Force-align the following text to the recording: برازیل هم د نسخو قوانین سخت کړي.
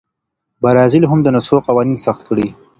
برازیل 0.61 1.03
هم 1.09 1.19
د 1.23 1.27
نسخو 1.35 1.57
قوانین 1.67 1.97
سخت 2.05 2.21
کړي. 2.29 2.47